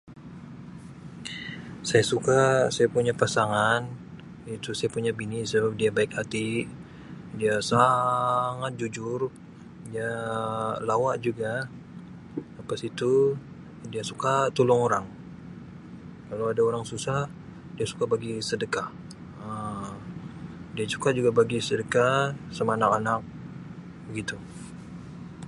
Saya 1.89 2.03
suka 2.11 2.39
saya 2.75 2.87
punya 2.95 3.13
pasangan 3.21 3.81
itu 4.55 4.69
saya 4.77 4.89
punya 4.95 5.11
bini 5.19 5.39
sebab 5.51 5.71
dia 5.79 5.89
baik 5.97 6.11
hati, 6.17 6.49
dia 7.39 7.55
sangat 7.71 8.71
jujur, 8.81 9.21
dia 9.93 10.11
lawa 10.89 11.11
juga. 11.25 11.53
Lepas 12.57 12.79
itu 12.89 13.13
dia 13.93 14.03
suka 14.11 14.31
tolong 14.57 14.81
orang. 14.87 15.05
Kalau 16.27 16.45
ada 16.51 16.61
orang 16.69 16.85
susah 16.91 17.19
dia 17.77 17.85
suka 17.91 18.03
bagi 18.13 18.33
sedekah 18.49 18.87
Um 19.45 19.91
dia 20.75 20.85
suka 20.95 21.09
juga 21.17 21.29
bagi 21.39 21.59
sedekah 21.67 22.15
sama 22.57 22.71
anak-anak 22.77 23.21
begitu. 24.09 24.37